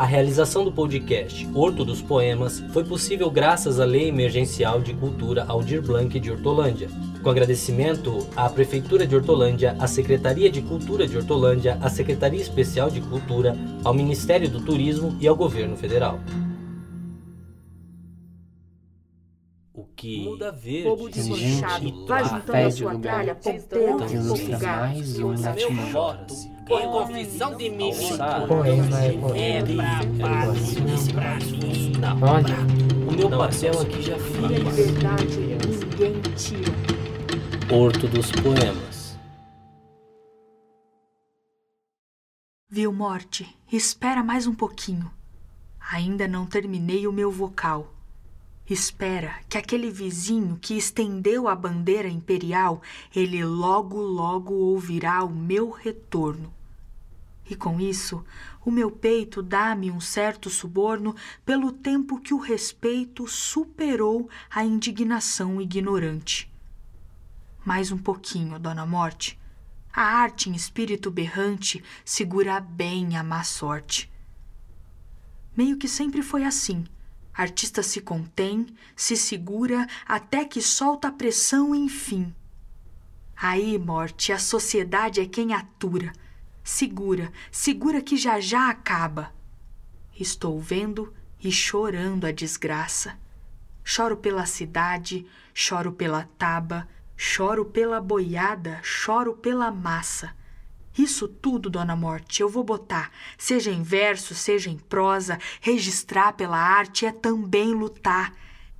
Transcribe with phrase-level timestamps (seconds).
[0.00, 5.44] A realização do podcast Horto dos Poemas foi possível graças à Lei Emergencial de Cultura
[5.46, 6.88] Aldir Blanc de Hortolândia.
[7.22, 12.88] Com agradecimento à Prefeitura de Hortolândia, à Secretaria de Cultura de Hortolândia, à Secretaria Especial
[12.88, 13.54] de Cultura,
[13.84, 16.18] ao Ministério do Turismo e ao Governo Federal.
[19.74, 24.78] O que muda verde, Bobo desmanchado, vai juntando a sua tralha, fofugar.
[24.88, 27.90] mais um voto em confissão de mim.
[28.46, 29.84] Poema é poema.
[32.22, 32.56] Olha,
[33.08, 36.72] O meu papel aqui já Minha liberdade ninguém tira.
[37.72, 39.18] Horto dos Poemas.
[42.68, 43.48] Viu, Morte?
[43.72, 45.10] Espera mais um pouquinho.
[45.92, 47.92] Ainda não terminei o meu vocal.
[48.68, 52.80] Espera que aquele vizinho que estendeu a bandeira imperial,
[53.14, 56.59] ele logo, logo ouvirá o meu retorno.
[57.50, 58.24] E com isso,
[58.64, 65.60] o meu peito dá-me um certo suborno pelo tempo que o respeito superou a indignação
[65.60, 66.48] ignorante.
[67.66, 69.36] Mais um pouquinho, Dona Morte.
[69.92, 74.08] A arte em espírito berrante segura bem a má sorte.
[75.56, 76.84] Meio que sempre foi assim.
[77.34, 78.64] Artista se contém,
[78.94, 82.32] se segura até que solta a pressão enfim.
[83.36, 86.12] Aí, morte, a sociedade é quem atura.
[86.62, 89.32] Segura, segura que já já acaba.
[90.18, 93.18] Estou vendo e chorando a desgraça.
[93.82, 96.86] Choro pela cidade, choro pela taba,
[97.16, 100.34] choro pela boiada, choro pela massa.
[100.96, 106.58] Isso tudo, Dona Morte, eu vou botar, seja em verso, seja em prosa, registrar pela
[106.58, 108.34] arte é também lutar.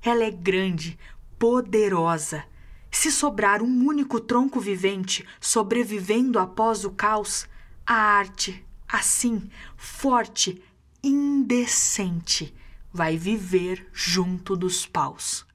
[0.00, 0.98] Ela é grande,
[1.38, 2.44] poderosa.
[2.90, 7.46] Se sobrar um único tronco vivente sobrevivendo após o caos,
[7.86, 9.42] a arte, assim,
[9.76, 10.60] forte,
[11.02, 12.52] indecente,
[12.92, 15.46] vai viver junto dos paus.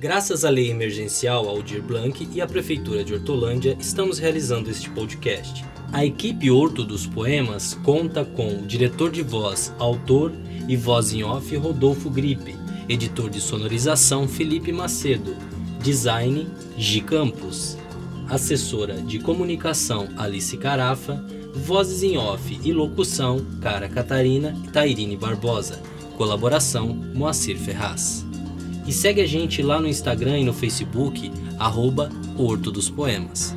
[0.00, 5.64] Graças à Lei Emergencial Aldir Blanc e à Prefeitura de Hortolândia, estamos realizando este podcast.
[5.92, 10.32] A equipe Horto dos Poemas conta com o diretor de voz, autor
[10.68, 12.56] e voz em off Rodolfo Gripe,
[12.88, 15.36] editor de sonorização Felipe Macedo,
[15.80, 17.78] design Gi Campos,
[18.28, 21.24] assessora de comunicação Alice Carafa,
[21.54, 25.80] vozes em off e locução Cara Catarina e Tairine Barbosa,
[26.16, 28.24] colaboração Moacir Ferraz.
[28.86, 33.56] E segue a gente lá no Instagram e no Facebook, arroba Horto dos Poemas.